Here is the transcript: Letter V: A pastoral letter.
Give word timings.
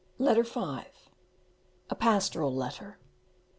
Letter 0.17 0.41
V: 0.41 0.59
A 1.91 1.95
pastoral 1.95 2.55
letter. 2.55 2.97